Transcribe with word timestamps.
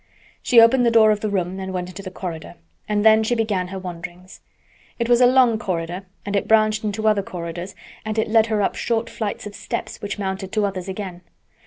She 0.41 0.59
opened 0.59 0.83
the 0.83 0.89
door 0.89 1.11
of 1.11 1.19
the 1.19 1.29
room 1.29 1.59
and 1.59 1.73
went 1.73 1.87
into 1.89 2.01
the 2.01 2.09
corridor, 2.09 2.55
and 2.89 3.05
then 3.05 3.21
she 3.23 3.35
began 3.35 3.67
her 3.67 3.77
wanderings. 3.77 4.41
It 4.97 5.07
was 5.07 5.21
a 5.21 5.27
long 5.27 5.59
corridor 5.59 6.07
and 6.25 6.35
it 6.35 6.47
branched 6.47 6.83
into 6.83 7.07
other 7.07 7.21
corridors 7.21 7.75
and 8.03 8.17
it 8.17 8.27
led 8.27 8.47
her 8.47 8.63
up 8.63 8.73
short 8.73 9.11
flights 9.11 9.45
of 9.45 9.53
steps 9.53 10.01
which 10.01 10.17
mounted 10.17 10.51
to 10.53 10.65
others 10.65 10.87
again. 10.89 11.21